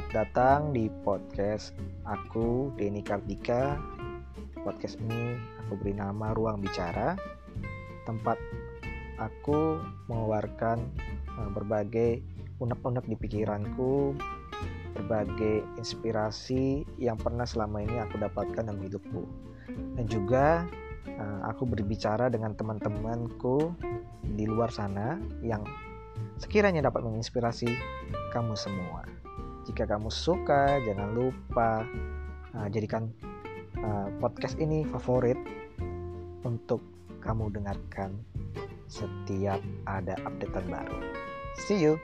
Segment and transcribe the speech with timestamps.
[0.00, 1.76] Selamat datang di podcast
[2.08, 3.76] aku Denny Kartika.
[4.64, 7.20] Podcast ini aku beri nama Ruang Bicara.
[8.08, 8.40] Tempat
[9.20, 9.76] aku
[10.08, 10.80] mengeluarkan
[11.36, 12.24] eh, berbagai
[12.64, 14.16] unek-unek di pikiranku,
[14.96, 19.28] berbagai inspirasi yang pernah selama ini aku dapatkan dalam hidupku.
[20.00, 20.64] Dan juga
[21.12, 23.76] eh, aku berbicara dengan teman-temanku
[24.32, 25.60] di luar sana yang
[26.40, 27.68] sekiranya dapat menginspirasi
[28.32, 29.19] kamu semua.
[29.70, 31.86] Jika kamu suka, jangan lupa
[32.58, 33.06] uh, jadikan
[33.78, 35.38] uh, podcast ini favorit
[36.42, 36.82] untuk
[37.22, 38.18] kamu dengarkan
[38.90, 40.98] setiap ada updatean baru.
[41.54, 42.02] See you.